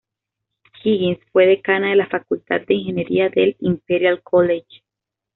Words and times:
Higgins 0.83 1.19
fue 1.31 1.45
decana 1.45 1.91
de 1.91 1.95
la 1.95 2.07
Facultad 2.07 2.61
de 2.61 2.73
Ingeniería 2.73 3.29
del 3.29 3.55
Imperial 3.59 4.19
College. 4.23 4.81